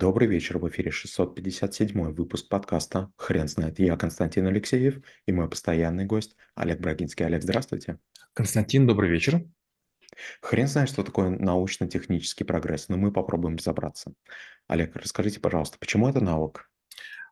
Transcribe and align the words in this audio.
Добрый 0.00 0.28
вечер, 0.28 0.58
в 0.58 0.68
эфире 0.68 0.92
657 0.92 2.12
выпуск 2.12 2.48
подкаста 2.48 3.10
«Хрен 3.16 3.48
знает». 3.48 3.80
Я 3.80 3.96
Константин 3.96 4.46
Алексеев 4.46 5.02
и 5.26 5.32
мой 5.32 5.50
постоянный 5.50 6.04
гость 6.04 6.36
Олег 6.54 6.78
Брагинский. 6.78 7.26
Олег, 7.26 7.42
здравствуйте. 7.42 7.98
Константин, 8.32 8.86
добрый 8.86 9.10
вечер. 9.10 9.42
Хрен 10.40 10.68
знает, 10.68 10.88
что 10.88 11.02
такое 11.02 11.30
научно-технический 11.30 12.44
прогресс, 12.44 12.88
но 12.88 12.96
мы 12.96 13.10
попробуем 13.10 13.56
разобраться. 13.56 14.12
Олег, 14.68 14.94
расскажите, 14.94 15.40
пожалуйста, 15.40 15.78
почему 15.80 16.08
это 16.08 16.20
навык? 16.20 16.70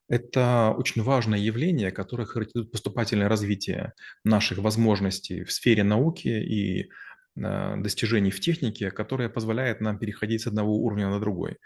Это 0.08 0.74
очень 0.76 1.04
важное 1.04 1.38
явление, 1.38 1.92
которое 1.92 2.24
характеризует 2.24 2.72
поступательное 2.72 3.28
развитие 3.28 3.92
наших 4.24 4.58
возможностей 4.58 5.44
в 5.44 5.52
сфере 5.52 5.84
науки 5.84 6.26
и 6.26 6.90
достижений 7.36 8.30
в 8.30 8.40
технике, 8.40 8.90
которое 8.90 9.28
позволяет 9.28 9.80
нам 9.80 9.98
переходить 9.98 10.40
с 10.42 10.46
одного 10.46 10.74
уровня 10.76 11.08
на 11.08 11.20
другой. 11.20 11.58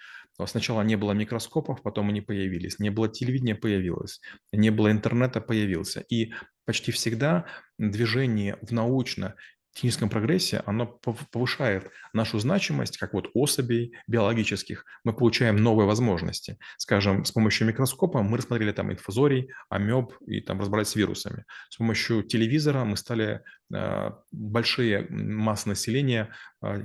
Сначала 0.47 0.83
не 0.83 0.97
было 0.97 1.13
микроскопов, 1.13 1.83
потом 1.83 2.09
они 2.09 2.21
появились, 2.21 2.79
не 2.79 2.91
было 2.91 3.09
телевидения, 3.09 3.55
появилось, 3.55 4.21
не 4.53 4.71
было 4.71 4.91
интернета, 4.91 5.41
появился. 5.41 6.01
И 6.09 6.33
почти 6.65 6.93
всегда 6.93 7.47
движение 7.79 8.59
в 8.63 8.73
научно 8.73 9.37
техническом 9.81 10.11
прогрессе, 10.11 10.63
оно 10.67 10.87
повышает 11.33 11.91
нашу 12.13 12.39
значимость, 12.39 12.99
как 12.99 13.15
вот 13.15 13.31
особей 13.33 13.95
биологических. 14.07 14.85
Мы 15.05 15.15
получаем 15.15 15.57
новые 15.57 15.87
возможности. 15.87 16.59
Скажем, 16.77 17.25
с 17.25 17.33
помощью 17.33 17.67
микроскопа 17.67 18.23
мы 18.23 18.37
рассмотрели 18.37 18.73
там 18.73 18.93
инфузорий, 18.93 19.49
амеб 19.71 20.13
и 20.27 20.43
там 20.43 20.61
разобрались 20.61 20.89
с 20.89 20.97
вирусами. 20.97 21.45
С 21.71 21.77
помощью 21.77 22.23
телевизора 22.23 22.85
мы 22.85 22.99
стали 22.99 23.43
э, 23.75 24.11
большие 24.31 25.07
массы 25.09 25.69
населения 25.69 26.29
э, 26.63 26.85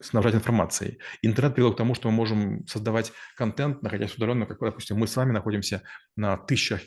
снабжать 0.00 0.36
информацией. 0.36 0.98
Интернет 1.22 1.56
привел 1.56 1.74
к 1.74 1.76
тому, 1.76 1.96
что 1.96 2.08
мы 2.08 2.16
можем 2.16 2.66
создавать 2.68 3.12
контент, 3.36 3.82
находясь 3.82 4.14
удаленно, 4.14 4.46
как, 4.46 4.60
допустим, 4.60 4.96
мы 4.96 5.08
с 5.08 5.16
вами 5.16 5.32
находимся 5.32 5.82
на 6.14 6.36
тысячах 6.36 6.82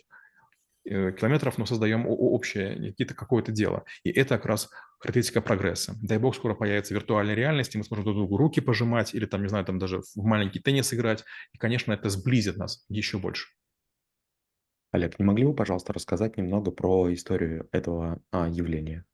километров, 0.84 1.58
но 1.58 1.66
создаем 1.66 2.06
общее, 2.08 2.94
какое-то 3.14 3.52
дело. 3.52 3.86
И 4.04 4.12
это 4.12 4.38
как 4.38 4.46
раз 4.46 4.70
характеристика 5.00 5.42
прогресса. 5.42 5.96
Дай 6.02 6.18
бог, 6.18 6.36
скоро 6.36 6.54
появится 6.54 6.94
виртуальная 6.94 7.36
реальность, 7.36 7.76
и 7.76 7.78
мы 7.78 7.84
сможем 7.84 8.06
друг 8.06 8.18
другу 8.18 8.38
руки 8.38 8.62
пожимать 8.62 9.14
или 9.14 9.26
там, 9.26 9.42
не 9.42 9.50
знаю, 9.50 9.66
там 9.66 9.80
даже 9.80 10.02
в 10.02 10.24
маленький 10.24 10.60
теннис 10.60 10.94
играть. 10.94 11.24
И, 11.54 11.58
конечно, 11.58 11.92
это 11.94 12.10
сблизит 12.10 12.58
нас 12.58 12.86
еще 12.90 13.18
больше. 13.18 13.48
Олег, 14.92 15.20
не 15.20 15.26
могли 15.26 15.46
бы, 15.46 15.56
пожалуйста, 15.56 15.94
рассказать 15.94 16.38
немного 16.38 16.72
про 16.72 17.14
историю 17.14 17.70
этого 17.72 18.22
а, 18.32 18.50
явления? 18.50 19.06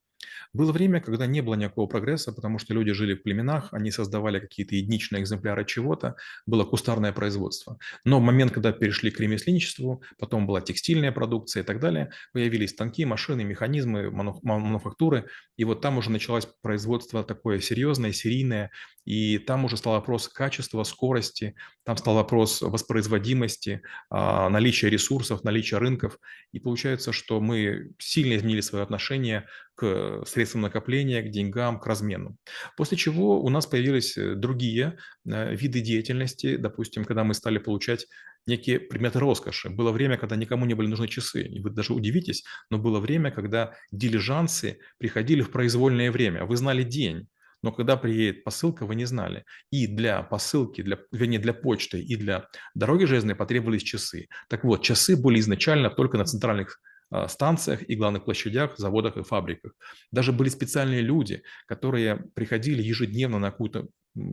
Было 0.53 0.71
время, 0.71 1.01
когда 1.01 1.25
не 1.25 1.41
было 1.41 1.55
никакого 1.55 1.87
прогресса, 1.87 2.31
потому 2.31 2.59
что 2.59 2.73
люди 2.73 2.91
жили 2.91 3.13
в 3.13 3.23
племенах, 3.23 3.69
они 3.73 3.91
создавали 3.91 4.39
какие-то 4.39 4.75
единичные 4.75 5.21
экземпляры 5.21 5.65
чего-то, 5.65 6.15
было 6.45 6.63
кустарное 6.63 7.11
производство. 7.11 7.77
Но 8.05 8.19
момент, 8.19 8.51
когда 8.51 8.71
перешли 8.71 9.11
к 9.11 9.19
ремесленничеству, 9.19 10.03
потом 10.17 10.47
была 10.47 10.61
текстильная 10.61 11.11
продукция 11.11 11.63
и 11.63 11.65
так 11.65 11.79
далее, 11.79 12.11
появились 12.33 12.71
станки, 12.71 13.05
машины, 13.05 13.43
механизмы, 13.43 14.11
мануфактуры, 14.11 15.27
и 15.57 15.63
вот 15.63 15.81
там 15.81 15.97
уже 15.97 16.11
началось 16.11 16.47
производство 16.61 17.23
такое 17.23 17.59
серьезное, 17.59 18.11
серийное, 18.11 18.71
и 19.05 19.37
там 19.37 19.63
уже 19.63 19.77
стал 19.77 19.93
вопрос 19.93 20.27
качества, 20.27 20.83
скорости, 20.83 21.55
там 21.85 21.95
стал 21.95 22.15
вопрос 22.15 22.61
воспроизводимости, 22.61 23.81
а, 24.09 24.49
наличия 24.49 24.89
ресурсов, 24.89 25.45
наличия 25.45 25.77
рынков. 25.77 26.19
И 26.51 26.59
получается, 26.59 27.13
что 27.13 27.39
мы 27.39 27.91
сильно 27.99 28.35
изменили 28.35 28.61
свое 28.61 28.83
отношение 28.83 29.45
к 29.77 30.23
средствам 30.25 30.63
накопления, 30.63 31.21
к 31.21 31.29
деньгам, 31.29 31.79
к 31.79 31.85
размену. 31.85 32.35
После 32.75 32.97
чего 32.97 33.39
у 33.41 33.49
нас 33.49 33.67
появились 33.67 34.17
э, 34.17 34.33
другие 34.33 34.97
э, 35.25 35.55
виды 35.55 35.81
деятельности, 35.81 36.57
допустим, 36.57 37.05
когда 37.05 37.23
мы 37.23 37.35
стали 37.35 37.59
получать 37.59 38.07
некие 38.47 38.79
предметы 38.79 39.19
роскоши. 39.19 39.69
Было 39.69 39.91
время, 39.91 40.17
когда 40.17 40.35
никому 40.35 40.65
не 40.65 40.73
были 40.73 40.87
нужны 40.87 41.07
часы, 41.07 41.43
и 41.43 41.59
вы 41.59 41.69
даже 41.69 41.93
удивитесь, 41.93 42.43
но 42.71 42.79
было 42.79 42.99
время, 42.99 43.29
когда 43.29 43.75
дилижансы 43.91 44.79
приходили 44.97 45.41
в 45.41 45.51
произвольное 45.51 46.11
время. 46.11 46.45
Вы 46.45 46.57
знали 46.57 46.81
день, 46.81 47.27
но 47.61 47.71
когда 47.71 47.97
приедет 47.97 48.43
посылка, 48.43 48.85
вы 48.85 48.95
не 48.95 49.05
знали. 49.05 49.43
И 49.69 49.85
для 49.85 50.23
посылки, 50.23 50.81
для, 50.81 50.97
вернее, 51.11 51.39
для 51.39 51.53
почты 51.53 52.01
и 52.01 52.15
для 52.15 52.47
дороги 52.73 53.05
железной 53.05 53.35
потребовались 53.35 53.83
часы. 53.83 54.27
Так 54.49 54.63
вот, 54.63 54.81
часы 54.81 55.15
были 55.15 55.39
изначально 55.39 55.91
только 55.91 56.17
на 56.17 56.25
центральных 56.25 56.79
станциях 57.27 57.87
и 57.89 57.95
главных 57.95 58.25
площадях, 58.25 58.77
заводах 58.77 59.17
и 59.17 59.23
фабриках. 59.23 59.73
Даже 60.11 60.31
были 60.31 60.49
специальные 60.49 61.01
люди, 61.01 61.43
которые 61.65 62.25
приходили 62.35 62.81
ежедневно 62.81 63.39
на 63.39 63.51
какую-то 63.51 63.87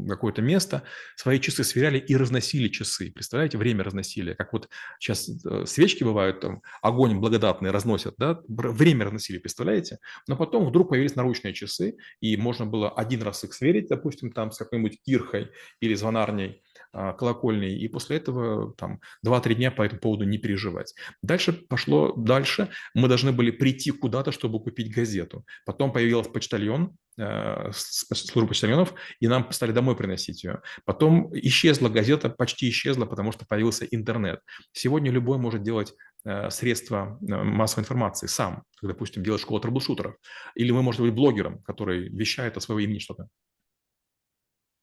какое-то 0.09 0.43
место, 0.43 0.83
свои 1.17 1.39
часы 1.41 1.65
сверяли 1.65 1.99
и 1.99 2.17
разносили 2.17 2.69
часы. 2.69 3.11
Представляете, 3.13 3.59
время 3.59 3.85
разносили. 3.85 4.35
Как 4.35 4.53
вот 4.53 4.69
сейчас 4.99 5.29
э, 5.29 5.65
свечки 5.67 6.05
бывают, 6.05 6.41
там 6.41 6.63
огонь 6.83 7.19
благодатный 7.19 7.71
разносят, 7.71 8.15
да, 8.19 8.41
время 8.49 9.05
разносили, 9.05 9.39
представляете? 9.39 9.99
Но 10.27 10.37
потом 10.37 10.67
вдруг 10.67 10.91
появились 10.91 11.17
наручные 11.17 11.55
часы, 11.55 11.97
и 12.21 12.37
можно 12.37 12.67
было 12.67 12.91
один 12.91 13.23
раз 13.23 13.45
их 13.45 13.53
сверить, 13.53 13.89
допустим, 13.89 14.33
там 14.33 14.51
с 14.53 14.59
какой-нибудь 14.59 15.01
кирхой 15.03 15.51
или 15.81 15.95
звонарней, 15.95 16.63
а, 16.95 17.13
колокольней, 17.13 17.77
и 17.77 17.89
после 17.89 18.19
этого 18.19 18.73
там 18.75 19.01
2-3 19.27 19.55
дня 19.55 19.71
по 19.73 19.83
этому 19.83 20.01
поводу 20.01 20.25
не 20.25 20.39
переживать. 20.39 20.95
Дальше 21.23 21.53
пошло 21.53 22.13
дальше. 22.13 22.69
Мы 22.95 23.09
должны 23.09 23.33
были 23.33 23.51
прийти 23.51 23.91
куда-то, 23.91 24.31
чтобы 24.31 24.63
купить 24.63 24.95
газету. 24.95 25.45
Потом 25.67 25.93
появился 25.93 26.31
почтальон, 26.31 26.97
э, 27.19 27.73
служба 27.73 28.51
почтальонов, 28.51 28.95
и 29.19 29.27
нам 29.27 29.51
стали 29.51 29.73
домой 29.73 29.97
приносить 29.97 30.45
ее. 30.45 30.63
Потом 30.85 31.31
исчезла 31.37 31.89
газета, 31.89 32.31
почти 32.31 32.71
исчезла, 32.71 33.07
потому 33.07 33.33
что 33.33 33.45
появился 33.45 33.85
интернет. 33.87 34.39
Сегодня 34.71 35.11
любой 35.11 35.39
может 35.39 35.65
делать 35.65 35.95
э, 36.25 36.49
средства 36.51 37.19
э, 37.21 37.43
массовой 37.43 37.83
информации 37.83 38.29
сам, 38.29 38.63
допустим, 38.83 39.25
делать 39.25 39.41
школу 39.41 39.59
трэблшутеров. 39.59 40.15
Или 40.55 40.71
мы 40.71 40.83
можем 40.83 41.07
быть 41.07 41.15
блогером, 41.15 41.61
который 41.65 42.09
вещает 42.09 42.57
о 42.57 42.61
своего 42.61 42.79
имени 42.79 43.01
что-то. 43.01 43.29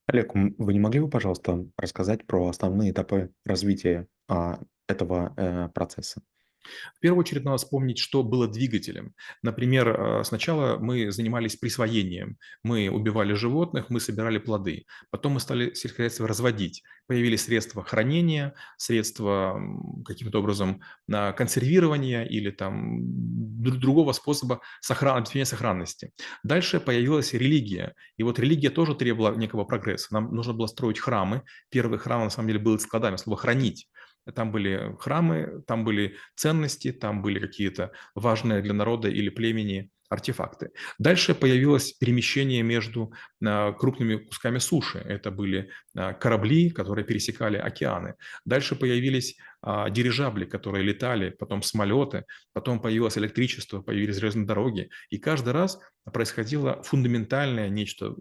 Олег, 0.07 0.33
вы 0.35 0.73
не 0.73 0.79
могли 0.79 0.99
бы, 0.99 1.09
пожалуйста, 1.09 1.65
рассказать 1.77 2.25
про 2.27 2.47
основные 2.49 2.91
этапы 2.91 3.31
развития 3.45 4.07
а, 4.27 4.59
этого 4.87 5.33
э, 5.37 5.69
процесса? 5.69 6.21
В 6.95 6.99
первую 6.99 7.21
очередь 7.21 7.43
надо 7.43 7.57
вспомнить, 7.57 7.97
что 7.97 8.23
было 8.23 8.47
двигателем. 8.47 9.13
Например, 9.41 9.89
э, 9.89 10.23
сначала 10.23 10.77
мы 10.77 11.11
занимались 11.11 11.55
присвоением. 11.55 12.37
Мы 12.63 12.89
убивали 12.89 13.33
животных, 13.33 13.89
мы 13.89 13.99
собирали 13.99 14.37
плоды. 14.37 14.85
Потом 15.09 15.33
мы 15.33 15.39
стали 15.39 15.73
сельскохозяйство 15.73 16.27
разводить. 16.27 16.83
Появились 17.07 17.45
средства 17.45 17.83
хранения, 17.83 18.53
средства 18.77 19.59
каким-то 20.05 20.39
образом 20.39 20.81
на 21.07 21.33
консервирование 21.33 22.27
или 22.27 22.51
там 22.51 22.99
другого 23.61 24.13
способа 24.13 24.61
сохран... 24.81 25.25
сохранности. 25.25 26.11
Дальше 26.43 26.79
появилась 26.79 27.33
религия. 27.33 27.95
И 28.17 28.23
вот 28.23 28.39
религия 28.39 28.69
тоже 28.69 28.95
требовала 28.95 29.35
некого 29.35 29.65
прогресса. 29.65 30.07
Нам 30.11 30.33
нужно 30.33 30.53
было 30.53 30.67
строить 30.67 30.99
храмы. 30.99 31.43
Первый 31.69 31.99
храм, 31.99 32.23
на 32.23 32.29
самом 32.29 32.47
деле, 32.49 32.59
был 32.59 32.79
складами, 32.79 33.17
слово 33.17 33.37
«хранить». 33.37 33.87
Там 34.35 34.51
были 34.51 34.95
храмы, 34.99 35.63
там 35.67 35.83
были 35.83 36.15
ценности, 36.35 36.91
там 36.91 37.21
были 37.21 37.39
какие-то 37.39 37.91
важные 38.15 38.61
для 38.61 38.73
народа 38.73 39.09
или 39.09 39.29
племени 39.29 39.89
артефакты. 40.11 40.71
Дальше 40.99 41.33
появилось 41.33 41.93
перемещение 41.93 42.63
между 42.63 43.13
а, 43.43 43.71
крупными 43.71 44.17
кусками 44.17 44.57
суши. 44.57 44.97
Это 44.97 45.31
были 45.31 45.69
а, 45.95 46.13
корабли, 46.13 46.69
которые 46.69 47.05
пересекали 47.05 47.57
океаны. 47.57 48.15
Дальше 48.43 48.75
появились 48.75 49.37
а, 49.61 49.89
дирижабли, 49.89 50.43
которые 50.43 50.83
летали, 50.83 51.29
потом 51.29 51.63
самолеты, 51.63 52.25
потом 52.51 52.81
появилось 52.81 53.17
электричество, 53.17 53.81
появились 53.81 54.17
железные 54.17 54.45
дороги. 54.45 54.89
И 55.09 55.17
каждый 55.17 55.53
раз 55.53 55.79
происходило 56.03 56.83
фундаментальное 56.83 57.69
нечто 57.69 58.15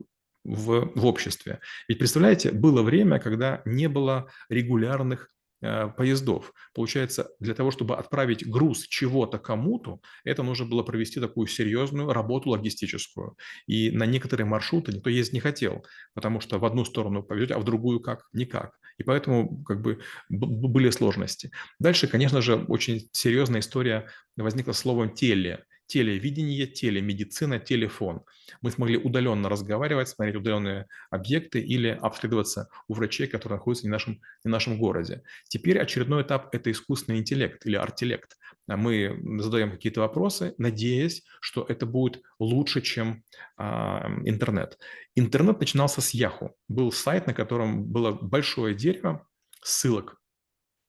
в, 0.44 0.93
в 0.94 1.06
обществе. 1.06 1.59
Ведь 1.89 1.99
представляете, 1.99 2.53
было 2.53 2.83
время, 2.83 3.19
когда 3.19 3.62
не 3.65 3.89
было 3.89 4.31
регулярных 4.49 5.28
поездов. 5.60 6.53
Получается, 6.74 7.30
для 7.39 7.54
того, 7.54 7.71
чтобы 7.71 7.97
отправить 7.97 8.48
груз 8.48 8.86
чего-то 8.86 9.39
кому-то, 9.39 10.01
это 10.24 10.42
нужно 10.42 10.66
было 10.66 10.83
провести 10.83 11.21
такую 11.21 11.47
серьезную 11.47 12.12
работу 12.12 12.51
логистическую. 12.51 13.36
И 13.66 13.91
на 13.91 14.07
некоторые 14.07 14.47
маршруты 14.47 14.92
никто 14.92 15.10
ездить 15.10 15.34
не 15.34 15.41
хотел, 15.41 15.84
потому 16.15 16.41
что 16.41 16.59
в 16.59 16.65
одну 16.65 16.84
сторону 16.84 17.22
повезете, 17.22 17.54
а 17.54 17.59
в 17.59 17.65
другую 17.65 18.01
как? 18.01 18.28
Никак. 18.33 18.78
И 18.98 19.03
поэтому 19.03 19.62
как 19.65 19.80
бы 19.80 20.01
были 20.28 20.91
сложности. 20.91 21.51
Дальше, 21.78 22.07
конечно 22.07 22.42
же, 22.42 22.57
очень 22.57 23.09
серьезная 23.12 23.60
история 23.60 24.09
возникла 24.36 24.72
словом 24.72 25.15
«теле» 25.15 25.65
телевидение, 25.91 26.66
телемедицина, 26.66 27.59
телефон. 27.59 28.22
Мы 28.63 28.71
смогли 28.71 28.97
удаленно 28.97 29.48
разговаривать, 29.48 30.09
смотреть 30.09 30.37
удаленные 30.37 30.87
объекты 31.10 31.60
или 31.60 31.89
обследоваться 31.89 32.69
у 32.87 32.95
врачей, 32.95 33.27
которые 33.27 33.59
находятся 33.59 33.87
не 33.87 33.91
в 33.91 33.92
нашем, 33.92 34.13
не 34.45 34.48
в 34.48 34.51
нашем 34.51 34.78
городе. 34.78 35.22
Теперь 35.48 35.81
очередной 35.81 36.22
этап– 36.22 36.48
это 36.54 36.71
искусственный 36.71 37.19
интеллект 37.19 37.66
или 37.66 37.77
артелект. 37.77 38.37
Мы 38.69 39.19
задаем 39.41 39.72
какие-то 39.72 40.01
вопросы, 40.01 40.54
надеясь, 40.59 41.25
что 41.41 41.66
это 41.69 41.87
будет 41.87 42.22
лучше, 42.39 42.83
чем 42.83 43.25
а, 43.57 44.09
интернет. 44.25 44.78
Интернет 45.16 45.59
начинался 45.59 46.01
с 46.01 46.15
Yahoo. 46.15 46.51
Был 46.69 46.93
сайт, 46.93 47.27
на 47.27 47.34
котором 47.34 47.84
было 47.84 48.13
большое 48.13 48.77
дерево, 48.77 49.27
ссылок. 49.63 50.21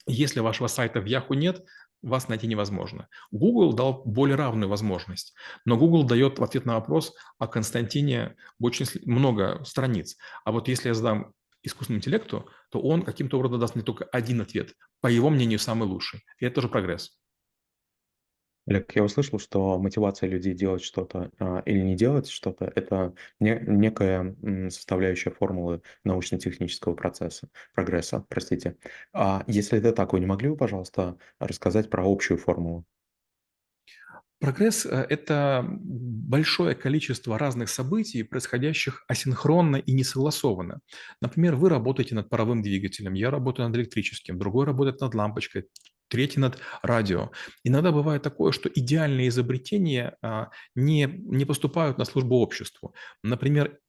Если 0.07 0.39
вашего 0.39 0.67
сайта 0.67 0.99
в 0.99 1.05
Yahoo 1.05 1.35
нет, 1.35 1.63
вас 2.01 2.27
найти 2.27 2.47
невозможно. 2.47 3.07
Google 3.31 3.73
дал 3.73 4.03
более 4.05 4.35
равную 4.35 4.69
возможность, 4.69 5.33
но 5.65 5.77
Google 5.77 6.03
дает 6.03 6.39
в 6.39 6.43
ответ 6.43 6.65
на 6.65 6.75
вопрос 6.75 7.13
о 7.37 7.47
Константине 7.47 8.35
очень 8.59 8.85
много 9.05 9.63
страниц. 9.63 10.17
А 10.43 10.51
вот 10.51 10.67
если 10.67 10.89
я 10.89 10.93
задам 10.93 11.33
искусственному 11.63 11.99
интеллекту, 11.99 12.49
то 12.71 12.81
он 12.81 13.03
каким-то 13.03 13.37
образом 13.37 13.59
даст 13.59 13.75
мне 13.75 13.83
только 13.83 14.05
один 14.05 14.41
ответ, 14.41 14.73
по 14.99 15.07
его 15.07 15.29
мнению, 15.29 15.59
самый 15.59 15.87
лучший. 15.87 16.23
И 16.39 16.45
это 16.45 16.55
тоже 16.55 16.69
прогресс. 16.69 17.20
Олег, 18.71 18.95
я 18.95 19.03
услышал, 19.03 19.37
что 19.37 19.77
мотивация 19.77 20.29
людей 20.29 20.53
делать 20.53 20.81
что-то 20.81 21.29
а, 21.39 21.61
или 21.65 21.81
не 21.81 21.95
делать 21.95 22.29
что-то– 22.29 22.71
это 22.73 23.13
не, 23.41 23.61
некая 23.67 24.35
составляющая 24.69 25.31
формулы 25.31 25.81
научно-технического 26.05 26.93
процесса, 26.95 27.49
прогресса, 27.73 28.25
простите. 28.29 28.77
А 29.13 29.43
если 29.47 29.77
это 29.77 29.91
так, 29.91 30.13
вы 30.13 30.21
не 30.21 30.25
могли 30.25 30.49
бы, 30.49 30.55
пожалуйста, 30.55 31.17
рассказать 31.39 31.89
про 31.89 32.09
общую 32.09 32.37
формулу? 32.37 32.85
Прогресс 34.39 34.85
э,– 34.85 35.05
это 35.09 35.63
большое 35.67 36.73
количество 36.73 37.37
разных 37.37 37.69
событий, 37.69 38.23
происходящих 38.23 39.03
асинхронно 39.07 39.75
и 39.75 39.93
не 39.93 40.05
согласованно. 40.05 40.79
Например, 41.21 41.55
вы 41.55 41.69
работаете 41.69 42.15
над 42.15 42.29
паровым 42.29 42.63
двигателем, 42.63 43.13
я 43.13 43.29
работаю 43.29 43.67
над 43.67 43.77
электрическим, 43.77 44.39
другой 44.39 44.65
работает 44.65 45.01
над 45.01 45.13
лампочкой, 45.13 45.65
третий 46.11 46.39
над 46.39 46.59
радио. 46.83 47.31
Иногда 47.63 47.91
бывает 47.91 48.21
такое, 48.21 48.51
что 48.51 48.69
идеальные 48.69 49.29
изобретения 49.29 50.17
а, 50.21 50.49
не, 50.75 51.05
не 51.05 51.45
поступают 51.45 51.97
на 51.97 52.05
службу 52.05 52.35
обществу. 52.35 52.93
Например, 53.23 53.79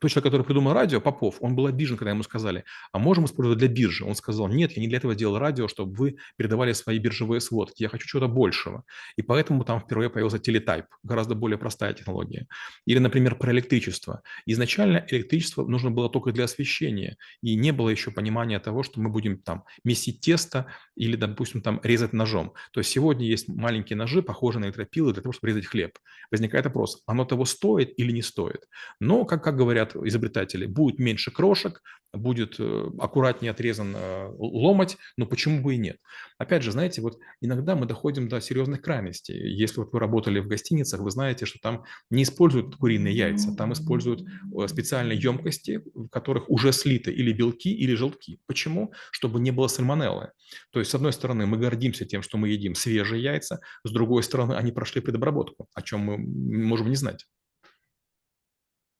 тот 0.00 0.10
человек, 0.10 0.24
который 0.24 0.44
придумал 0.44 0.72
радио, 0.72 1.00
Попов, 1.00 1.36
он 1.40 1.54
был 1.54 1.66
обижен, 1.66 1.96
когда 1.96 2.10
ему 2.10 2.22
сказали, 2.22 2.64
а 2.92 2.98
можем 2.98 3.24
использовать 3.24 3.58
для 3.58 3.68
биржи? 3.68 4.04
Он 4.04 4.14
сказал, 4.14 4.48
нет, 4.48 4.72
я 4.72 4.82
не 4.82 4.88
для 4.88 4.98
этого 4.98 5.14
делал 5.14 5.38
радио, 5.38 5.68
чтобы 5.68 5.94
вы 5.94 6.16
передавали 6.36 6.72
свои 6.72 6.98
биржевые 6.98 7.40
сводки, 7.40 7.82
я 7.82 7.88
хочу 7.88 8.06
чего-то 8.06 8.28
большего. 8.28 8.84
И 9.16 9.22
поэтому 9.22 9.64
там 9.64 9.80
впервые 9.80 10.10
появился 10.10 10.38
телетайп, 10.38 10.86
гораздо 11.02 11.34
более 11.34 11.58
простая 11.58 11.94
технология. 11.94 12.46
Или, 12.86 12.98
например, 12.98 13.36
про 13.36 13.52
электричество. 13.52 14.22
Изначально 14.44 15.04
электричество 15.08 15.66
нужно 15.66 15.90
было 15.90 16.10
только 16.10 16.32
для 16.32 16.44
освещения, 16.44 17.16
и 17.42 17.54
не 17.56 17.72
было 17.72 17.88
еще 17.88 18.10
понимания 18.10 18.58
того, 18.58 18.82
что 18.82 19.00
мы 19.00 19.08
будем 19.08 19.38
там 19.38 19.64
месить 19.84 20.20
тесто 20.20 20.66
или, 20.94 21.16
допустим, 21.16 21.62
там 21.62 21.80
резать 21.82 22.12
ножом. 22.12 22.52
То 22.72 22.80
есть 22.80 22.90
сегодня 22.90 23.26
есть 23.26 23.48
маленькие 23.48 23.96
ножи, 23.96 24.22
похожие 24.22 24.60
на 24.60 24.66
электропилы, 24.66 25.12
для 25.12 25.22
того, 25.22 25.32
чтобы 25.32 25.48
резать 25.48 25.66
хлеб. 25.66 25.98
Возникает 26.30 26.66
вопрос, 26.66 27.02
оно 27.06 27.24
того 27.24 27.44
стоит 27.44 27.98
или 27.98 28.12
не 28.12 28.22
стоит? 28.22 28.68
Но, 29.00 29.24
как, 29.24 29.42
как 29.44 29.56
говорят 29.56 29.85
говорят 29.94 30.08
изобретатели, 30.08 30.66
будет 30.66 30.98
меньше 30.98 31.30
крошек, 31.30 31.82
будет 32.12 32.56
э, 32.58 32.90
аккуратнее 32.98 33.50
отрезан 33.50 33.94
э, 33.94 34.28
ломоть, 34.38 34.96
но 35.16 35.26
почему 35.26 35.62
бы 35.62 35.74
и 35.74 35.78
нет? 35.78 35.98
Опять 36.38 36.62
же, 36.62 36.72
знаете, 36.72 37.02
вот 37.02 37.18
иногда 37.40 37.76
мы 37.76 37.86
доходим 37.86 38.28
до 38.28 38.40
серьезных 38.40 38.80
крайностей. 38.80 39.36
Если 39.54 39.80
вот 39.80 39.92
вы 39.92 39.98
работали 39.98 40.40
в 40.40 40.46
гостиницах, 40.46 41.00
вы 41.00 41.10
знаете, 41.10 41.46
что 41.46 41.58
там 41.58 41.84
не 42.10 42.22
используют 42.22 42.76
куриные 42.76 43.14
яйца, 43.14 43.54
там 43.54 43.72
используют 43.72 44.22
э, 44.22 44.68
специальные 44.68 45.18
емкости, 45.18 45.82
в 45.94 46.08
которых 46.08 46.48
уже 46.48 46.72
слиты 46.72 47.12
или 47.12 47.32
белки, 47.32 47.72
или 47.72 47.94
желтки. 47.94 48.38
Почему? 48.46 48.92
Чтобы 49.10 49.40
не 49.40 49.50
было 49.50 49.68
сальмонеллы. 49.68 50.30
То 50.70 50.78
есть, 50.78 50.90
с 50.90 50.94
одной 50.94 51.12
стороны, 51.12 51.46
мы 51.46 51.58
гордимся 51.58 52.06
тем, 52.06 52.22
что 52.22 52.38
мы 52.38 52.48
едим 52.48 52.74
свежие 52.74 53.22
яйца, 53.22 53.60
с 53.84 53.92
другой 53.92 54.22
стороны, 54.22 54.54
они 54.54 54.72
прошли 54.72 55.00
предобработку, 55.00 55.68
о 55.74 55.82
чем 55.82 56.00
мы 56.00 56.18
можем 56.18 56.88
не 56.88 56.96
знать. 56.96 57.26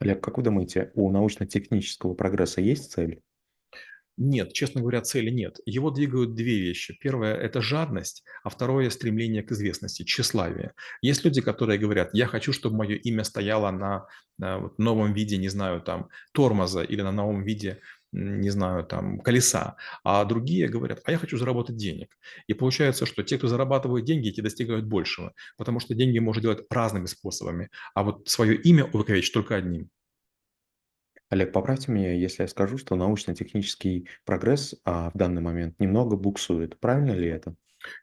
Олег, 0.01 0.23
как 0.23 0.37
вы 0.37 0.43
думаете, 0.43 0.91
у 0.95 1.11
научно-технического 1.11 2.15
прогресса 2.15 2.61
есть 2.61 2.93
цель? 2.93 3.23
Нет, 4.19 4.55
честно 4.55 4.81
говоря, 4.81 5.03
цели 5.03 5.29
нет. 5.31 5.59
Его 5.67 5.91
двигают 5.91 6.35
две 6.35 6.59
вещи. 6.59 6.97
Первое– 6.99 7.35
это 7.35 7.61
жадность, 7.61 8.25
а 8.43 8.49
второе– 8.49 8.89
стремление 8.89 9.43
к 9.43 9.53
известности, 9.53 10.05
тщеславие. 10.05 10.73
Есть 11.03 11.25
люди, 11.25 11.43
которые 11.43 11.79
говорят, 11.79 12.11
я 12.15 12.27
хочу, 12.27 12.55
чтобы 12.55 12.77
мое 12.77 12.97
имя 12.97 13.25
стояло 13.25 13.71
на, 13.71 14.07
на 14.39 14.59
вот, 14.59 14.79
новом 14.79 15.13
виде, 15.13 15.37
не 15.37 15.49
знаю, 15.49 15.83
там, 15.83 16.09
тормоза 16.33 16.83
или 16.83 17.03
на 17.03 17.13
новом 17.13 17.43
виде 17.43 17.81
не 18.17 18.51
знаю, 18.51 18.85
там, 18.85 19.21
колеса, 19.21 19.77
а 20.05 20.25
другие 20.25 20.69
говорят, 20.69 21.01
а 21.05 21.13
я 21.13 21.19
хочу 21.19 21.37
заработать 21.37 21.77
денег. 21.77 22.17
И 22.47 22.55
получается, 22.55 23.07
что 23.07 23.23
те, 23.23 23.39
кто 23.39 23.49
зарабатывают 23.49 24.05
деньги, 24.05 24.31
те 24.31 24.43
достигают 24.43 24.87
большего, 24.87 25.33
потому 25.57 25.81
что 25.81 25.95
деньги 25.95 26.19
можно 26.19 26.43
делать 26.43 26.65
разными 26.71 27.07
способами, 27.07 27.71
а 27.95 28.03
вот 28.03 28.29
свое 28.29 28.57
имя 28.57 28.85
увековечить 28.87 29.35
только 29.35 29.57
одним. 29.57 29.91
Олег, 31.29 31.53
поправьте 31.53 31.91
меня, 31.91 32.13
если 32.13 32.43
я 32.43 32.49
скажу, 32.49 32.79
что 32.79 32.95
научно-технический 32.95 34.09
прогресс 34.25 34.77
а, 34.85 35.11
в 35.11 35.19
данный 35.19 35.43
момент 35.43 35.79
немного 35.81 36.17
буксует. 36.17 36.79
Правильно 36.79 37.13
ли 37.13 37.27
это? 37.27 37.57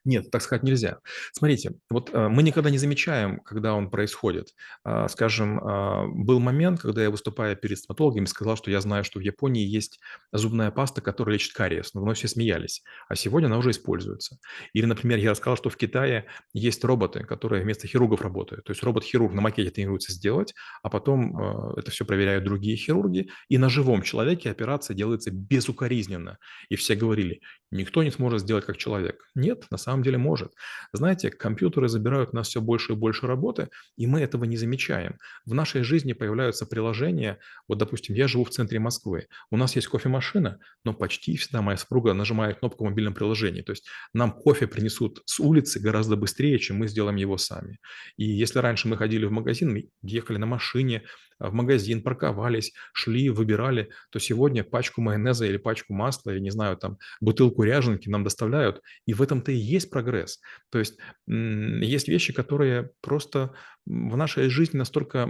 Нет, 0.05 0.31
так 0.31 0.41
сказать 0.41 0.63
нельзя. 0.63 0.99
Смотрите, 1.31 1.75
вот 1.89 2.09
э, 2.13 2.27
мы 2.27 2.43
никогда 2.43 2.69
не 2.69 2.77
замечаем, 2.77 3.39
когда 3.39 3.73
он 3.73 3.89
происходит. 3.89 4.53
А, 4.83 5.07
скажем, 5.07 5.59
а, 5.59 6.07
был 6.07 6.39
момент, 6.39 6.81
когда 6.81 7.03
я, 7.03 7.09
выступая 7.09 7.55
перед 7.55 7.77
стоматологами, 7.77 8.25
сказал, 8.25 8.57
что 8.57 8.71
я 8.71 8.81
знаю, 8.81 9.03
что 9.03 9.19
в 9.19 9.21
Японии 9.21 9.65
есть 9.65 9.99
зубная 10.31 10.71
паста, 10.71 11.01
которая 11.01 11.33
лечит 11.33 11.53
кариес, 11.53 11.93
но 11.93 12.01
вновь 12.01 12.17
все 12.17 12.27
смеялись. 12.27 12.83
А 13.07 13.15
сегодня 13.15 13.47
она 13.47 13.57
уже 13.57 13.71
используется. 13.71 14.37
Или, 14.73 14.85
например, 14.85 15.19
я 15.19 15.31
рассказал, 15.31 15.57
что 15.57 15.69
в 15.69 15.77
Китае 15.77 16.25
есть 16.53 16.83
роботы, 16.83 17.23
которые 17.23 17.63
вместо 17.63 17.87
хирургов 17.87 18.21
работают. 18.21 18.65
То 18.65 18.71
есть 18.71 18.83
робот-хирург 18.83 19.33
на 19.33 19.41
макете 19.41 19.71
тренируется 19.71 20.11
сделать, 20.11 20.53
а 20.81 20.89
потом 20.89 21.39
э, 21.39 21.79
это 21.79 21.91
все 21.91 22.05
проверяют 22.05 22.43
другие 22.43 22.75
хирурги, 22.77 23.29
и 23.49 23.57
на 23.57 23.69
живом 23.69 24.01
человеке 24.01 24.51
операция 24.51 24.95
делается 24.95 25.31
безукоризненно. 25.31 26.37
И 26.69 26.75
все 26.75 26.95
говорили, 26.95 27.41
никто 27.71 28.03
не 28.03 28.11
сможет 28.11 28.41
сделать 28.41 28.65
как 28.65 28.77
человек. 28.77 29.23
Нет, 29.35 29.65
на 29.73 29.77
самом 29.77 30.03
деле 30.03 30.17
может. 30.17 30.53
Знаете, 30.93 31.31
компьютеры 31.31 31.89
забирают 31.89 32.29
у 32.31 32.35
нас 32.35 32.47
все 32.47 32.61
больше 32.61 32.93
и 32.93 32.95
больше 32.95 33.27
работы, 33.27 33.69
и 33.97 34.07
мы 34.07 34.21
этого 34.21 34.45
не 34.45 34.55
замечаем. 34.55 35.17
В 35.45 35.53
нашей 35.53 35.83
жизни 35.83 36.13
появляются 36.13 36.65
приложения, 36.65 37.39
вот, 37.67 37.79
допустим, 37.79 38.15
я 38.15 38.27
живу 38.27 38.45
в 38.45 38.51
центре 38.51 38.79
Москвы, 38.79 39.27
у 39.49 39.57
нас 39.57 39.75
есть 39.75 39.87
кофемашина, 39.87 40.59
но 40.85 40.93
почти 40.93 41.35
всегда 41.37 41.61
моя 41.61 41.77
супруга 41.77 42.13
нажимает 42.13 42.59
кнопку 42.59 42.85
в 42.85 42.89
мобильном 42.89 43.15
приложении. 43.15 43.63
То 43.63 43.71
есть 43.71 43.87
нам 44.13 44.31
кофе 44.31 44.67
принесут 44.67 45.23
с 45.25 45.39
улицы 45.39 45.79
гораздо 45.79 46.15
быстрее, 46.15 46.59
чем 46.59 46.77
мы 46.77 46.87
сделаем 46.87 47.15
его 47.15 47.37
сами. 47.37 47.79
И 48.15 48.25
если 48.25 48.59
раньше 48.59 48.87
мы 48.87 48.97
ходили 48.97 49.25
в 49.25 49.31
магазин, 49.31 49.73
мы 49.73 49.89
ехали 50.03 50.37
на 50.37 50.45
машине, 50.45 51.01
в 51.49 51.53
магазин, 51.53 52.01
парковались, 52.01 52.73
шли, 52.93 53.29
выбирали, 53.29 53.89
то 54.09 54.19
сегодня 54.19 54.63
пачку 54.63 55.01
майонеза 55.01 55.45
или 55.45 55.57
пачку 55.57 55.93
масла, 55.93 56.31
я 56.31 56.39
не 56.39 56.51
знаю, 56.51 56.77
там, 56.77 56.97
бутылку 57.21 57.63
ряженки 57.63 58.09
нам 58.09 58.23
доставляют, 58.23 58.81
и 59.05 59.13
в 59.13 59.21
этом-то 59.21 59.51
и 59.51 59.55
есть 59.55 59.89
прогресс. 59.89 60.39
То 60.69 60.79
есть 60.79 60.97
есть 61.27 62.07
вещи, 62.07 62.33
которые 62.33 62.91
просто 63.01 63.53
в 63.85 64.15
нашей 64.15 64.49
жизни 64.49 64.77
настолько 64.77 65.29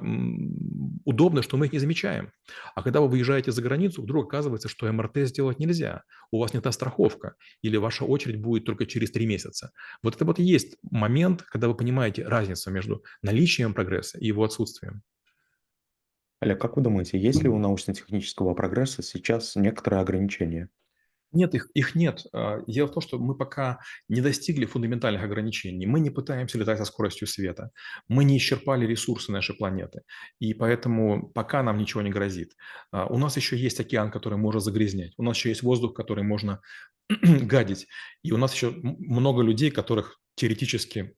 удобны, 1.06 1.42
что 1.42 1.58
мы 1.58 1.66
их 1.66 1.74
не 1.74 1.80
замечаем. 1.80 2.32
А 2.76 2.84
когда 2.84 3.02
вы 3.02 3.08
выезжаете 3.08 3.52
за 3.52 3.62
границу, 3.62 4.04
вдруг 4.04 4.28
оказывается, 4.28 4.70
что 4.70 4.92
МРТ 4.92 5.28
сделать 5.28 5.60
нельзя, 5.60 6.04
у 6.32 6.40
вас 6.40 6.54
не 6.54 6.62
та 6.62 6.72
страховка, 6.72 7.36
или 7.62 7.78
ваша 7.78 8.06
очередь 8.06 8.42
будет 8.42 8.66
только 8.66 8.86
через 8.86 9.12
три 9.12 9.26
месяца. 9.26 9.72
Вот 10.04 10.16
это 10.16 10.26
вот 10.26 10.40
и 10.40 10.44
есть 10.44 10.78
момент, 10.84 11.42
когда 11.42 11.68
вы 11.68 11.76
понимаете 11.76 12.28
разницу 12.28 12.70
между 12.72 13.04
наличием 13.22 13.74
прогресса 13.74 14.20
и 14.20 14.28
его 14.28 14.44
отсутствием. 14.44 15.02
Олег, 16.44 16.60
как 16.60 16.76
вы 16.76 16.84
думаете, 16.84 17.18
есть 17.18 17.42
ли 17.42 17.48
у 17.48 17.58
научно-технического 17.58 18.54
прогресса 18.54 19.02
сейчас 19.02 19.56
некоторые 19.56 20.02
ограничения? 20.02 20.68
Нет, 21.32 21.56
их, 21.56 21.70
их 21.74 21.96
нет. 21.96 22.26
А, 22.34 22.60
дело 22.68 22.88
в 22.88 22.92
том, 22.92 23.02
что 23.02 23.18
мы 23.18 23.34
пока 23.34 23.80
не 24.10 24.20
достигли 24.20 24.66
фундаментальных 24.66 25.24
ограничений. 25.24 25.88
Мы 25.88 26.02
не 26.02 26.10
пытаемся 26.10 26.58
летать 26.58 26.80
со 26.80 26.86
скоростью 26.86 27.28
света. 27.28 27.72
Мы 28.10 28.26
не 28.26 28.38
исчерпали 28.38 28.86
ресурсы 28.86 29.32
нашей 29.32 29.56
планеты. 29.56 30.02
И 30.40 30.54
поэтому 30.54 31.30
пока 31.30 31.64
нам 31.64 31.78
ничего 31.78 32.02
не 32.02 32.12
грозит. 32.12 32.52
А, 32.92 33.08
у 33.08 33.18
нас 33.18 33.38
еще 33.38 33.58
есть 33.58 33.80
океан, 33.80 34.12
который 34.12 34.38
может 34.38 34.64
загрязнять. 34.64 35.14
У 35.18 35.24
нас 35.24 35.38
еще 35.38 35.50
есть 35.50 35.64
воздух, 35.64 35.94
который 35.94 36.26
можно 36.26 36.60
гадить. 37.10 37.88
И 38.22 38.34
у 38.34 38.38
нас 38.38 38.54
еще 38.54 38.72
много 38.82 39.44
людей, 39.44 39.72
которых 39.72 40.20
теоретически 40.36 41.16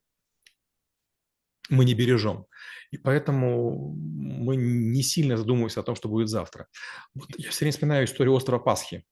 мы 1.70 1.86
не 1.86 1.94
бережем. 1.94 2.46
И 2.92 2.98
поэтому 2.98 3.94
мы 3.96 4.56
не 4.56 5.04
сильно 5.04 5.38
задумываемся 5.38 5.80
о 5.80 5.84
том, 5.84 5.96
что 5.96 6.10
будет 6.10 6.30
завтра. 6.30 6.68
Вот 7.14 7.30
я 7.38 7.50
все 7.50 7.60
время 7.62 7.72
вспоминаю 7.74 8.06
историю 8.06 8.34
острова 8.34 8.60
Пасхи. 8.60 9.04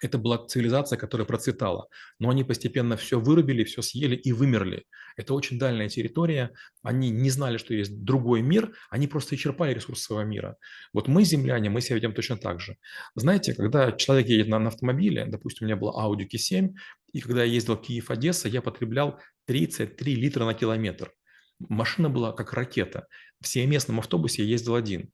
Это 0.00 0.16
была 0.16 0.38
цивилизация, 0.46 0.98
которая 0.98 1.26
процветала, 1.26 1.88
но 2.18 2.30
они 2.30 2.42
постепенно 2.42 2.96
все 2.96 3.20
вырубили, 3.20 3.64
все 3.64 3.82
съели 3.82 4.16
и 4.16 4.32
вымерли. 4.32 4.84
Это 5.16 5.34
очень 5.34 5.58
дальняя 5.58 5.90
территория, 5.90 6.52
они 6.82 7.10
не 7.10 7.28
знали, 7.28 7.58
что 7.58 7.74
есть 7.74 8.02
другой 8.02 8.40
мир, 8.40 8.74
они 8.88 9.06
просто 9.06 9.34
исчерпали 9.34 9.74
ресурсы 9.74 10.04
своего 10.04 10.24
мира. 10.24 10.56
Вот 10.94 11.06
мы, 11.06 11.24
земляне, 11.24 11.68
мы 11.68 11.82
себя 11.82 11.96
ведем 11.96 12.14
точно 12.14 12.38
так 12.38 12.60
же. 12.60 12.76
Знаете, 13.14 13.54
когда 13.54 13.92
человек 13.92 14.28
едет 14.28 14.48
на, 14.48 14.58
на 14.58 14.68
автомобиле, 14.68 15.26
допустим, 15.26 15.66
у 15.66 15.68
меня 15.68 15.76
была 15.76 15.92
Audi 16.02 16.26
Q7, 16.26 16.70
и 17.12 17.20
когда 17.20 17.44
я 17.44 17.52
ездил 17.52 17.76
Киев-Одесса, 17.76 18.48
я 18.48 18.62
потреблял 18.62 19.20
33 19.46 20.14
литра 20.14 20.46
на 20.46 20.54
километр. 20.54 21.12
Машина 21.68 22.08
была 22.10 22.32
как 22.32 22.52
ракета. 22.52 23.06
В 23.40 23.48
семиместном 23.48 24.00
автобусе 24.00 24.42
я 24.42 24.48
ездил 24.48 24.74
один. 24.74 25.12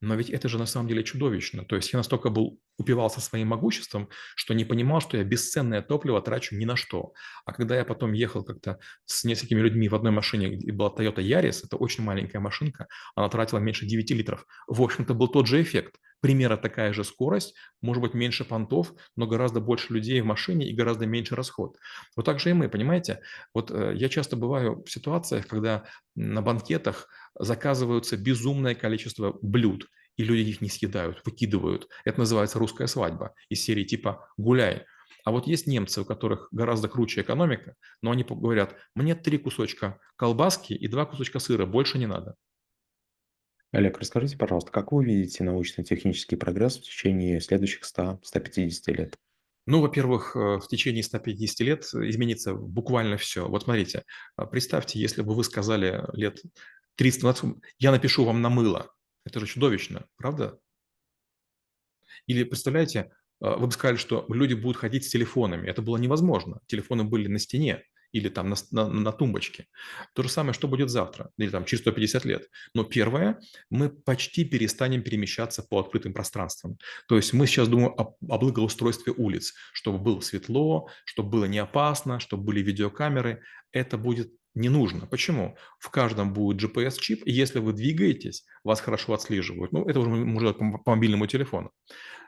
Но 0.00 0.14
ведь 0.16 0.30
это 0.30 0.48
же 0.48 0.58
на 0.58 0.66
самом 0.66 0.88
деле 0.88 1.04
чудовищно. 1.04 1.64
То 1.64 1.76
есть 1.76 1.92
я 1.92 1.98
настолько 1.98 2.28
был 2.28 2.60
упивался 2.78 3.20
своим 3.20 3.48
могуществом, 3.48 4.08
что 4.36 4.54
не 4.54 4.64
понимал, 4.64 5.00
что 5.00 5.16
я 5.16 5.24
бесценное 5.24 5.82
топливо 5.82 6.20
трачу 6.20 6.56
ни 6.56 6.64
на 6.64 6.76
что. 6.76 7.12
А 7.44 7.52
когда 7.52 7.76
я 7.76 7.84
потом 7.84 8.12
ехал 8.12 8.44
как-то 8.44 8.78
с 9.04 9.24
несколькими 9.24 9.60
людьми 9.60 9.88
в 9.88 9.94
одной 9.94 10.12
машине, 10.12 10.54
и 10.54 10.70
была 10.70 10.90
Toyota 10.90 11.22
Yaris, 11.22 11.60
это 11.64 11.76
очень 11.76 12.04
маленькая 12.04 12.40
машинка, 12.40 12.86
она 13.14 13.28
тратила 13.28 13.58
меньше 13.58 13.86
9 13.86 14.10
литров. 14.10 14.46
В 14.66 14.82
общем-то, 14.82 15.14
был 15.14 15.28
тот 15.28 15.46
же 15.46 15.62
эффект. 15.62 15.96
Примерно 16.20 16.56
такая 16.56 16.94
же 16.94 17.04
скорость, 17.04 17.54
может 17.82 18.02
быть, 18.02 18.14
меньше 18.14 18.46
понтов, 18.46 18.94
но 19.14 19.26
гораздо 19.26 19.60
больше 19.60 19.92
людей 19.92 20.22
в 20.22 20.24
машине 20.24 20.66
и 20.66 20.74
гораздо 20.74 21.04
меньше 21.04 21.34
расход. 21.34 21.76
Вот 22.16 22.24
так 22.24 22.40
же 22.40 22.48
и 22.48 22.54
мы, 22.54 22.70
понимаете? 22.70 23.20
Вот 23.52 23.70
э, 23.70 23.92
я 23.94 24.08
часто 24.08 24.34
бываю 24.34 24.82
в 24.84 24.90
ситуациях, 24.90 25.46
когда 25.46 25.84
на 26.14 26.40
банкетах 26.40 27.08
заказываются 27.38 28.16
безумное 28.16 28.74
количество 28.74 29.36
блюд, 29.42 29.86
и 30.16 30.24
люди 30.24 30.50
их 30.50 30.60
не 30.60 30.68
съедают, 30.68 31.22
выкидывают. 31.24 31.88
Это 32.04 32.20
называется 32.20 32.58
русская 32.58 32.86
свадьба 32.86 33.34
из 33.48 33.62
серии 33.62 33.84
типа 33.84 34.28
«гуляй». 34.36 34.84
А 35.24 35.30
вот 35.30 35.46
есть 35.46 35.66
немцы, 35.66 36.02
у 36.02 36.04
которых 36.04 36.48
гораздо 36.50 36.88
круче 36.88 37.22
экономика, 37.22 37.76
но 38.02 38.10
они 38.10 38.24
говорят, 38.24 38.76
мне 38.94 39.14
три 39.14 39.38
кусочка 39.38 39.98
колбаски 40.16 40.74
и 40.74 40.86
два 40.86 41.06
кусочка 41.06 41.38
сыра, 41.38 41.64
больше 41.64 41.98
не 41.98 42.06
надо. 42.06 42.36
Олег, 43.72 43.98
расскажите, 43.98 44.36
пожалуйста, 44.36 44.70
как 44.70 44.92
вы 44.92 45.04
видите 45.04 45.42
научно-технический 45.42 46.36
прогресс 46.36 46.78
в 46.78 46.82
течение 46.82 47.40
следующих 47.40 47.82
100-150 47.82 48.92
лет? 48.92 49.16
Ну, 49.66 49.80
во-первых, 49.80 50.36
э, 50.36 50.58
в 50.58 50.68
течение 50.68 51.02
150 51.02 51.60
лет 51.60 51.84
изменится 51.94 52.54
буквально 52.54 53.16
все. 53.16 53.48
Вот 53.48 53.64
смотрите, 53.64 54.04
а, 54.36 54.46
представьте, 54.46 55.00
если 55.00 55.22
бы 55.22 55.34
вы 55.34 55.42
сказали 55.42 56.04
лет 56.12 56.40
30 56.96 57.56
я 57.78 57.90
напишу 57.90 58.24
вам 58.24 58.42
на 58.42 58.50
мыло. 58.50 58.93
Это 59.24 59.40
же 59.40 59.46
чудовищно, 59.46 60.06
правда? 60.16 60.58
Или 62.26 62.44
представляете, 62.44 63.12
а, 63.40 63.56
вы 63.56 63.66
бы 63.66 63.72
сказали, 63.72 63.96
что 63.96 64.24
люди 64.28 64.54
будут 64.54 64.76
ходить 64.76 65.04
с 65.04 65.08
телефонами. 65.08 65.68
Это 65.68 65.82
было 65.82 65.96
невозможно. 65.96 66.60
Телефоны 66.66 67.04
были 67.04 67.28
на 67.28 67.38
стене 67.38 67.84
или 68.12 68.28
там 68.28 68.48
на, 68.48 68.56
на, 68.70 68.88
на 68.88 69.12
тумбочке. 69.12 69.66
То 70.14 70.22
же 70.22 70.28
самое, 70.28 70.54
что 70.54 70.68
будет 70.68 70.88
завтра, 70.88 71.30
или 71.36 71.50
там 71.50 71.64
через 71.64 71.82
150 71.82 72.24
лет. 72.24 72.48
Но 72.72 72.84
первое, 72.84 73.40
мы 73.70 73.90
почти 73.90 74.44
перестанем 74.44 75.02
перемещаться 75.02 75.64
по 75.64 75.80
открытым 75.80 76.14
пространствам. 76.14 76.78
То 77.08 77.16
есть 77.16 77.32
мы 77.32 77.48
сейчас 77.48 77.66
думаем 77.66 77.92
о, 77.98 78.14
о 78.28 78.38
благоустройстве 78.38 79.12
улиц, 79.12 79.52
чтобы 79.72 79.98
было 79.98 80.20
светло, 80.20 80.88
чтобы 81.04 81.30
было 81.30 81.44
не 81.46 81.58
опасно, 81.58 82.20
чтобы 82.20 82.44
были 82.44 82.62
видеокамеры. 82.62 83.42
Это 83.72 83.98
будет 83.98 84.32
не 84.54 84.68
нужно. 84.68 85.06
Почему? 85.06 85.56
В 85.78 85.90
каждом 85.90 86.32
будет 86.32 86.62
GPS-чип, 86.62 87.22
и 87.24 87.32
если 87.32 87.58
вы 87.58 87.72
двигаетесь, 87.72 88.44
вас 88.62 88.80
хорошо 88.80 89.12
отслеживают. 89.12 89.72
Ну, 89.72 89.84
это 89.84 90.00
уже 90.00 90.10
можно 90.10 90.52
по, 90.52 90.78
по 90.78 90.94
мобильному 90.94 91.26
телефону. 91.26 91.72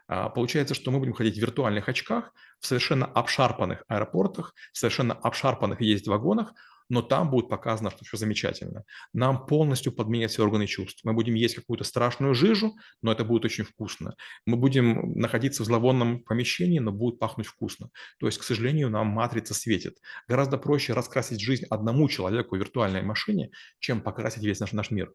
А, 0.09 0.29
получается, 0.29 0.75
что 0.75 0.91
мы 0.91 0.99
будем 0.99 1.13
ходить 1.13 1.37
в 1.37 1.41
виртуальных 1.41 1.89
очках, 1.89 2.33
в 2.61 2.67
совершенно 2.67 3.07
обшарпанных 3.07 3.85
аэропортах, 3.89 4.55
в 4.73 4.79
совершенно 4.79 5.15
обшарпанных 5.15 5.81
ездить 5.81 6.09
вагонах, 6.09 6.53
но 6.89 7.03
там 7.03 7.31
будет 7.31 7.49
показано, 7.49 7.91
что 7.91 8.05
все 8.05 8.17
замечательно. 8.17 8.85
Нам 9.13 9.47
полностью 9.47 9.93
подменят 9.93 10.31
все 10.31 10.43
органы 10.43 10.67
чувств. 10.67 11.01
Мы 11.05 11.13
будем 11.13 11.35
есть 11.35 11.55
какую-то 11.55 11.85
страшную 11.85 12.35
жижу, 12.35 12.75
но 13.03 13.13
это 13.13 13.25
будет 13.25 13.45
очень 13.45 13.65
вкусно. 13.65 14.15
Мы 14.45 14.57
будем 14.57 15.13
находиться 15.13 15.63
в 15.63 15.67
зловонном 15.67 16.23
помещении, 16.23 16.79
но 16.79 16.93
будет 16.93 17.19
пахнуть 17.19 17.47
вкусно. 17.47 17.91
То 18.19 18.27
есть, 18.27 18.39
к 18.39 18.43
сожалению, 18.43 18.91
нам 18.91 19.09
матрица 19.09 19.55
светит. 19.55 19.99
Гораздо 20.29 20.59
проще 20.59 20.93
раскрасить 20.93 21.41
жизнь 21.41 21.65
одному 21.71 22.09
человеку 22.09 22.57
в 22.57 22.59
виртуальной 22.59 23.03
машине, 23.03 23.51
чем 23.79 24.01
покрасить 24.01 24.43
весь 24.43 24.61
наш, 24.61 24.73
наш 24.73 24.91
мир. 24.91 25.13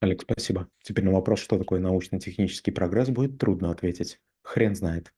Олег, 0.00 0.22
спасибо. 0.22 0.68
Теперь 0.82 1.04
на 1.04 1.12
вопрос, 1.12 1.40
что 1.40 1.58
такое 1.58 1.80
научно-технический 1.80 2.70
прогресс, 2.70 3.08
будет 3.08 3.38
трудно 3.38 3.70
ответить. 3.70 4.20
Хрен 4.42 4.74
знает. 4.74 5.06